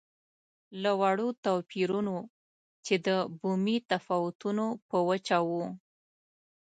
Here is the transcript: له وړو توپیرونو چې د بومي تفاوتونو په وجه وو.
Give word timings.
له 0.81 0.91
وړو 1.01 1.27
توپیرونو 1.45 2.17
چې 2.85 2.95
د 3.05 3.07
بومي 3.39 3.77
تفاوتونو 3.91 4.65
په 4.89 4.97
وجه 5.09 5.37
وو. 5.49 5.65